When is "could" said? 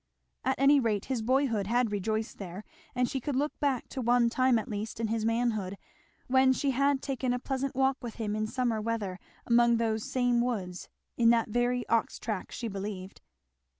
3.21-3.35